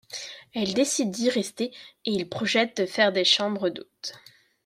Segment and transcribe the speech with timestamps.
[0.55, 1.65] Elle décide d'y rester
[2.05, 4.15] et ils projettent de faire des chambres d'hôtes.